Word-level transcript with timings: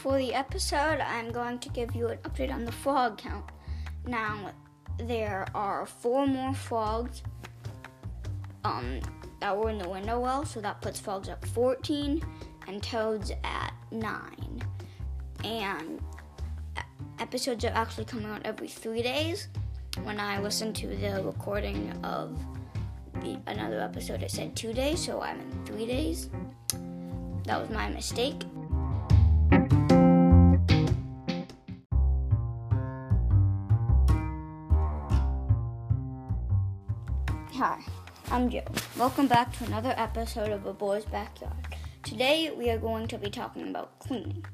for 0.00 0.16
the 0.16 0.32
episode, 0.32 0.98
I'm 1.00 1.30
going 1.30 1.58
to 1.58 1.68
give 1.68 1.94
you 1.94 2.08
an 2.08 2.18
update 2.18 2.50
on 2.50 2.64
the 2.64 2.72
frog 2.72 3.18
count. 3.18 3.44
Now, 4.06 4.52
there 4.96 5.46
are 5.54 5.84
four 5.84 6.26
more 6.26 6.54
frogs 6.54 7.22
um, 8.64 9.00
that 9.40 9.54
were 9.54 9.68
in 9.68 9.76
the 9.76 9.88
window 9.88 10.18
well, 10.18 10.46
so 10.46 10.58
that 10.62 10.80
puts 10.80 10.98
frogs 10.98 11.28
at 11.28 11.44
14 11.48 12.22
and 12.66 12.82
toads 12.82 13.30
at 13.44 13.74
9. 13.90 14.62
And 15.44 16.00
episodes 17.18 17.66
are 17.66 17.72
actually 17.74 18.06
coming 18.06 18.26
out 18.26 18.40
every 18.46 18.68
three 18.68 19.02
days. 19.02 19.48
When 20.02 20.18
I 20.18 20.40
listened 20.40 20.76
to 20.76 20.86
the 20.86 21.22
recording 21.22 21.92
of 22.04 22.38
the, 23.20 23.38
another 23.46 23.80
episode, 23.80 24.22
it 24.22 24.30
said 24.30 24.56
two 24.56 24.72
days, 24.72 25.04
so 25.04 25.20
I'm 25.20 25.40
in 25.40 25.66
three 25.66 25.84
days. 25.84 26.30
That 27.44 27.60
was 27.60 27.68
my 27.68 27.90
mistake. 27.90 28.44
Hi, 37.60 37.78
I'm 38.30 38.48
Joe. 38.48 38.64
Welcome 38.96 39.28
back 39.28 39.52
to 39.58 39.64
another 39.64 39.92
episode 39.98 40.48
of 40.48 40.64
A 40.64 40.72
Boy's 40.72 41.04
Backyard. 41.04 41.76
Today 42.02 42.50
we 42.56 42.70
are 42.70 42.78
going 42.78 43.06
to 43.08 43.18
be 43.18 43.28
talking 43.28 43.68
about 43.68 43.98
cleaning. 43.98 44.46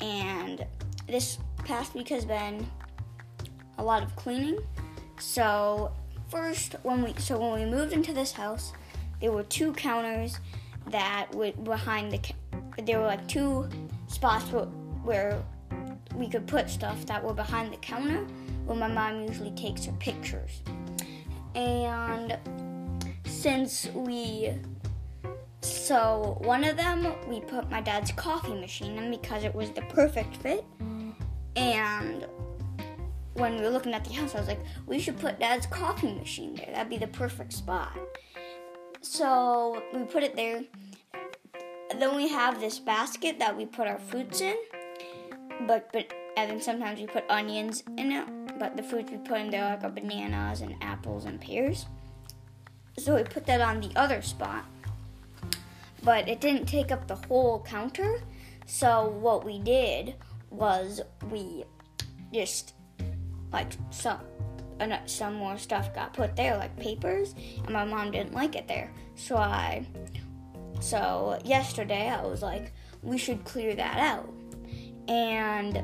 And 0.00 0.64
this 1.08 1.38
past 1.64 1.94
week 1.96 2.10
has 2.10 2.24
been 2.24 2.64
a 3.78 3.82
lot 3.82 4.04
of 4.04 4.14
cleaning. 4.14 4.60
So 5.18 5.90
first 6.28 6.76
when 6.84 7.02
we 7.02 7.12
so 7.14 7.40
when 7.40 7.58
we 7.58 7.66
moved 7.68 7.92
into 7.92 8.12
this 8.12 8.30
house, 8.30 8.72
there 9.20 9.32
were 9.32 9.42
two 9.42 9.72
counters 9.72 10.38
that 10.90 11.34
were 11.34 11.50
behind 11.50 12.12
the 12.12 12.20
there 12.84 13.00
were 13.00 13.06
like 13.06 13.26
two 13.26 13.68
spots 14.06 14.44
where, 14.52 14.66
where 15.02 15.42
we 16.14 16.28
could 16.28 16.46
put 16.46 16.70
stuff 16.70 17.04
that 17.06 17.20
were 17.20 17.34
behind 17.34 17.72
the 17.72 17.78
counter 17.78 18.24
where 18.64 18.76
my 18.76 18.86
mom 18.86 19.22
usually 19.26 19.50
takes 19.56 19.86
her 19.86 19.92
pictures. 19.98 20.62
And 21.54 22.38
since 23.24 23.88
we 23.94 24.52
so 25.60 26.38
one 26.42 26.64
of 26.64 26.76
them 26.76 27.14
we 27.28 27.40
put 27.40 27.70
my 27.70 27.80
dad's 27.80 28.12
coffee 28.12 28.54
machine 28.54 28.98
in 28.98 29.10
because 29.10 29.44
it 29.44 29.54
was 29.54 29.70
the 29.70 29.82
perfect 29.82 30.36
fit. 30.36 30.64
And 31.56 32.26
when 33.34 33.56
we 33.56 33.62
were 33.62 33.70
looking 33.70 33.94
at 33.94 34.04
the 34.04 34.12
house, 34.12 34.34
I 34.34 34.38
was 34.38 34.48
like, 34.48 34.60
we 34.86 34.98
should 34.98 35.18
put 35.18 35.38
dad's 35.38 35.66
coffee 35.66 36.12
machine 36.12 36.54
there. 36.54 36.68
That'd 36.72 36.90
be 36.90 36.98
the 36.98 37.06
perfect 37.06 37.52
spot. 37.52 37.96
So 39.00 39.82
we 39.94 40.02
put 40.04 40.22
it 40.22 40.36
there. 40.36 40.64
Then 41.98 42.16
we 42.16 42.28
have 42.28 42.60
this 42.60 42.78
basket 42.78 43.38
that 43.38 43.56
we 43.56 43.64
put 43.64 43.86
our 43.86 43.98
fruits 43.98 44.40
in. 44.40 44.56
But 45.66 45.92
but 45.92 46.12
and 46.36 46.50
then 46.50 46.60
sometimes 46.60 47.00
we 47.00 47.06
put 47.06 47.24
onions 47.28 47.82
in 47.96 48.12
it 48.12 48.28
but 48.58 48.76
the 48.76 48.82
fruits 48.82 49.10
we 49.10 49.18
put 49.18 49.40
in 49.40 49.50
there 49.50 49.64
like 49.64 49.84
are 49.84 49.90
bananas 49.90 50.60
and 50.60 50.74
apples 50.80 51.24
and 51.24 51.40
pears. 51.40 51.86
So 52.98 53.14
we 53.14 53.22
put 53.22 53.46
that 53.46 53.60
on 53.60 53.80
the 53.80 53.90
other 53.96 54.22
spot. 54.22 54.64
But 56.02 56.28
it 56.28 56.40
didn't 56.40 56.66
take 56.66 56.90
up 56.90 57.06
the 57.06 57.16
whole 57.16 57.60
counter. 57.62 58.20
So 58.66 59.08
what 59.20 59.44
we 59.44 59.58
did 59.58 60.14
was 60.50 61.00
we 61.30 61.64
just 62.32 62.74
like 63.52 63.72
some 63.90 64.20
some 65.06 65.34
more 65.34 65.58
stuff 65.58 65.92
got 65.92 66.12
put 66.12 66.36
there 66.36 66.56
like 66.56 66.76
papers 66.76 67.34
and 67.64 67.70
my 67.70 67.84
mom 67.84 68.10
didn't 68.10 68.32
like 68.32 68.54
it 68.54 68.68
there. 68.68 68.92
So 69.16 69.36
I 69.36 69.86
so 70.80 71.38
yesterday 71.44 72.08
I 72.08 72.22
was 72.22 72.42
like 72.42 72.72
we 73.02 73.18
should 73.18 73.44
clear 73.44 73.74
that 73.74 73.98
out. 73.98 74.32
And 75.08 75.82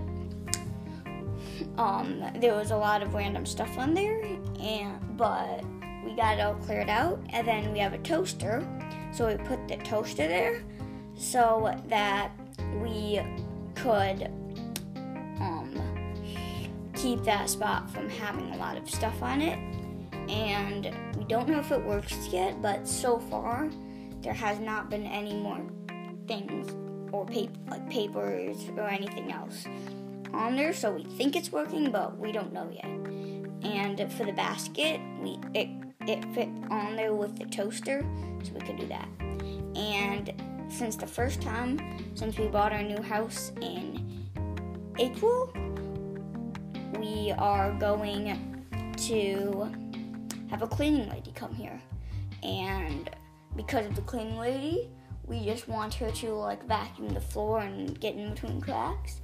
um, 1.78 2.24
there 2.36 2.54
was 2.54 2.70
a 2.70 2.76
lot 2.76 3.02
of 3.02 3.14
random 3.14 3.46
stuff 3.46 3.78
on 3.78 3.94
there, 3.94 4.22
and 4.60 5.16
but 5.16 5.64
we 6.04 6.14
got 6.14 6.38
it 6.38 6.40
all 6.40 6.54
cleared 6.54 6.88
out. 6.88 7.20
And 7.30 7.46
then 7.46 7.72
we 7.72 7.78
have 7.78 7.92
a 7.92 7.98
toaster, 7.98 8.66
so 9.12 9.28
we 9.28 9.36
put 9.44 9.66
the 9.68 9.76
toaster 9.78 10.26
there 10.28 10.62
so 11.16 11.74
that 11.88 12.32
we 12.82 13.20
could 13.74 14.30
um, 15.40 15.80
keep 16.94 17.22
that 17.24 17.48
spot 17.48 17.90
from 17.90 18.08
having 18.08 18.50
a 18.52 18.56
lot 18.56 18.76
of 18.76 18.88
stuff 18.88 19.22
on 19.22 19.40
it. 19.40 19.58
And 20.28 20.94
we 21.18 21.24
don't 21.24 21.48
know 21.48 21.58
if 21.58 21.70
it 21.70 21.84
works 21.84 22.28
yet, 22.28 22.60
but 22.62 22.88
so 22.88 23.18
far 23.18 23.68
there 24.22 24.32
has 24.32 24.58
not 24.58 24.88
been 24.88 25.04
any 25.04 25.34
more 25.34 25.60
things 26.26 26.74
or 27.12 27.26
paper 27.26 27.52
like 27.68 27.88
papers 27.90 28.56
or 28.76 28.88
anything 28.88 29.30
else 29.30 29.66
on 30.34 30.56
there, 30.56 30.72
so 30.72 30.92
we 30.92 31.04
think 31.04 31.36
it's 31.36 31.50
working, 31.52 31.90
but 31.90 32.18
we 32.18 32.32
don't 32.32 32.52
know 32.52 32.70
yet. 32.70 32.84
And 33.64 34.12
for 34.12 34.24
the 34.24 34.32
basket, 34.32 35.00
we 35.20 35.38
it 35.54 35.68
it 36.06 36.24
fit 36.34 36.48
on 36.70 36.96
there 36.96 37.14
with 37.14 37.38
the 37.38 37.46
toaster, 37.46 38.04
so 38.42 38.52
we 38.52 38.60
could 38.60 38.78
do 38.78 38.86
that. 38.88 39.08
And 39.74 40.32
since 40.68 40.96
the 40.96 41.06
first 41.06 41.40
time, 41.40 41.80
since 42.14 42.38
we 42.38 42.46
bought 42.48 42.72
our 42.72 42.82
new 42.82 43.00
house 43.00 43.52
in 43.60 44.28
April, 44.98 45.52
we 46.98 47.32
are 47.32 47.72
going 47.78 48.64
to 48.96 49.72
have 50.50 50.62
a 50.62 50.66
cleaning 50.66 51.08
lady 51.08 51.32
come 51.32 51.54
here. 51.54 51.80
And 52.42 53.10
because 53.56 53.86
of 53.86 53.94
the 53.94 54.02
cleaning 54.02 54.36
lady, 54.36 54.90
we 55.26 55.44
just 55.44 55.68
want 55.68 55.94
her 55.94 56.10
to 56.10 56.34
like 56.34 56.66
vacuum 56.66 57.08
the 57.08 57.20
floor 57.20 57.60
and 57.60 57.98
get 57.98 58.14
in 58.14 58.30
between 58.30 58.60
cracks 58.60 59.20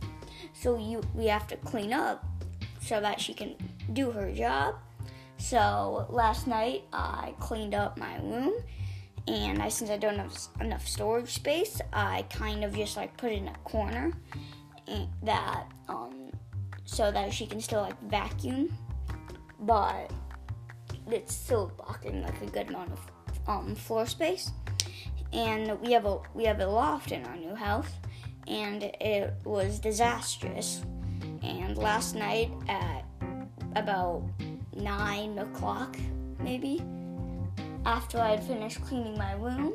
so 0.52 0.78
you 0.78 1.02
we 1.14 1.26
have 1.26 1.46
to 1.48 1.56
clean 1.56 1.92
up 1.92 2.24
so 2.80 3.00
that 3.00 3.20
she 3.20 3.34
can 3.34 3.54
do 3.92 4.10
her 4.10 4.32
job. 4.32 4.76
So 5.38 6.06
last 6.10 6.46
night 6.46 6.84
I 6.92 7.34
cleaned 7.40 7.74
up 7.74 7.98
my 7.98 8.18
room, 8.18 8.52
and 9.26 9.62
I 9.62 9.68
since 9.68 9.90
I 9.90 9.96
don't 9.96 10.18
have 10.18 10.36
enough 10.60 10.86
storage 10.86 11.30
space, 11.30 11.80
I 11.92 12.22
kind 12.30 12.64
of 12.64 12.74
just 12.74 12.96
like 12.96 13.16
put 13.16 13.32
it 13.32 13.36
in 13.36 13.48
a 13.48 13.58
corner, 13.64 14.12
that 15.22 15.66
um, 15.88 16.30
so 16.84 17.10
that 17.10 17.32
she 17.32 17.46
can 17.46 17.60
still 17.60 17.82
like 17.82 18.00
vacuum, 18.02 18.76
but 19.60 20.10
it's 21.10 21.34
still 21.34 21.72
blocking 21.76 22.22
like 22.22 22.40
a 22.42 22.46
good 22.46 22.68
amount 22.68 22.92
of 22.92 23.00
um, 23.46 23.74
floor 23.74 24.06
space. 24.06 24.52
And 25.32 25.80
we 25.80 25.92
have 25.92 26.06
a 26.06 26.18
we 26.34 26.44
have 26.44 26.60
a 26.60 26.66
loft 26.66 27.12
in 27.12 27.24
our 27.24 27.36
new 27.36 27.54
house, 27.54 27.88
and 28.50 28.82
it 28.82 29.32
was 29.44 29.78
disastrous. 29.78 30.82
And 31.42 31.78
last 31.78 32.14
night 32.14 32.50
at 32.68 33.04
about 33.76 34.24
nine 34.74 35.38
o'clock, 35.38 35.96
maybe, 36.40 36.82
after 37.86 38.18
I 38.18 38.30
had 38.30 38.44
finished 38.44 38.82
cleaning 38.82 39.16
my 39.16 39.32
room, 39.34 39.72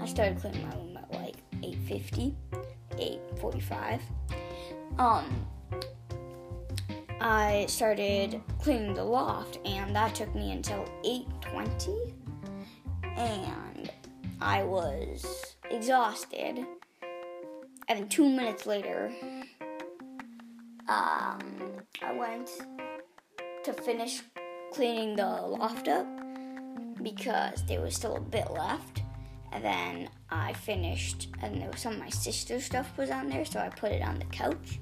I 0.00 0.06
started 0.06 0.38
cleaning 0.38 0.68
my 0.68 0.74
room 0.76 0.96
at 0.98 1.10
like 1.12 1.36
8:50, 1.62 2.34
8:45. 2.98 4.00
Um, 4.98 5.46
I 7.20 7.66
started 7.68 8.40
cleaning 8.60 8.94
the 8.94 9.04
loft, 9.04 9.58
and 9.64 9.96
that 9.96 10.14
took 10.14 10.32
me 10.34 10.52
until 10.52 10.84
8:20, 11.02 12.12
and 13.16 13.90
I 14.40 14.62
was 14.62 15.56
exhausted 15.70 16.64
and 17.88 17.98
then 17.98 18.08
two 18.08 18.28
minutes 18.28 18.66
later, 18.66 19.10
um, 20.88 21.40
I 22.02 22.12
went 22.12 22.50
to 23.64 23.72
finish 23.72 24.22
cleaning 24.72 25.16
the 25.16 25.26
loft 25.26 25.88
up 25.88 26.06
because 27.02 27.64
there 27.66 27.80
was 27.80 27.94
still 27.94 28.16
a 28.16 28.20
bit 28.20 28.50
left. 28.50 29.02
And 29.52 29.64
then 29.64 30.10
I 30.30 30.52
finished, 30.52 31.28
and 31.40 31.62
there 31.62 31.70
was 31.70 31.80
some 31.80 31.94
of 31.94 31.98
my 31.98 32.10
sister's 32.10 32.64
stuff 32.64 32.96
was 32.98 33.10
on 33.10 33.30
there, 33.30 33.46
so 33.46 33.60
I 33.60 33.70
put 33.70 33.92
it 33.92 34.02
on 34.02 34.18
the 34.18 34.26
couch. 34.26 34.78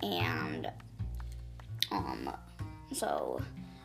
And, 0.00 0.70
um, 1.90 2.30
so 2.92 3.42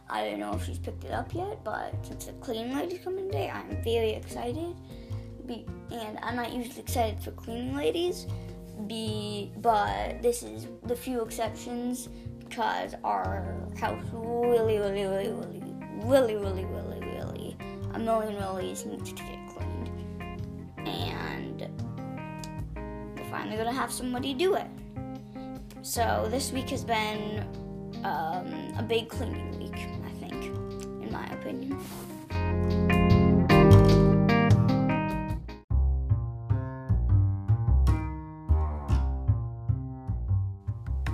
I 0.07 0.29
don't 0.29 0.39
know 0.39 0.53
if 0.53 0.65
she's 0.65 0.77
picked 0.77 1.03
it 1.05 1.11
up 1.11 1.33
yet, 1.33 1.63
but 1.63 1.93
since 2.03 2.25
the 2.25 2.33
cleaning 2.33 2.75
lady's 2.75 3.03
coming 3.03 3.25
today, 3.25 3.49
I'm 3.49 3.81
very 3.83 4.11
excited 4.11 4.75
be, 5.45 5.65
and 5.91 6.17
I'm 6.21 6.35
not 6.35 6.53
usually 6.53 6.81
excited 6.81 7.21
for 7.21 7.31
cleaning 7.31 7.75
ladies. 7.75 8.27
Be, 8.87 9.51
but 9.57 10.21
this 10.21 10.41
is 10.43 10.67
the 10.83 10.95
few 10.95 11.21
exceptions 11.21 12.09
because 12.39 12.95
our 13.03 13.55
house 13.77 14.03
really, 14.11 14.77
really, 14.77 15.05
really, 15.05 15.29
really, 15.29 16.35
really, 16.35 16.35
really, 16.35 16.65
really, 16.65 16.99
really, 16.99 17.57
a 17.93 17.99
million 17.99 18.35
willies 18.35 18.85
needs 18.85 19.11
to 19.11 19.23
get 19.23 19.39
cleaned, 19.49 19.91
and 20.87 21.69
we're 23.15 23.29
finally 23.29 23.57
gonna 23.57 23.71
have 23.71 23.91
somebody 23.91 24.33
do 24.33 24.55
it. 24.55 24.67
So 25.81 26.27
this 26.31 26.51
week 26.51 26.69
has 26.69 26.83
been 26.83 27.45
um, 28.03 28.73
a 28.77 28.85
big 28.87 29.09
cleaning 29.09 29.57
week, 29.59 29.87
I 30.05 30.11
think, 30.19 30.45
in 31.03 31.09
my 31.11 31.25
opinion. 31.27 32.92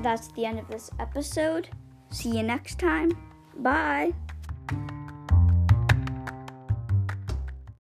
That's 0.02 0.32
the 0.34 0.46
end 0.46 0.60
of 0.60 0.68
this 0.68 0.90
episode. 1.00 1.70
See 2.10 2.38
you 2.38 2.44
next 2.44 2.80
time. 2.80 3.12
Bye. 3.58 4.14